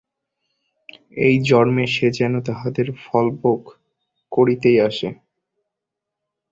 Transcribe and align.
এই 1.17 1.35
জন্মে 1.41 1.85
সে 1.87 2.07
যেন 2.11 2.33
তাহাদের 2.41 2.87
ফলভোগ 3.03 3.61
করিতেই 4.31 4.77
আসে। 4.79 5.09